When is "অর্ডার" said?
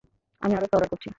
0.77-0.91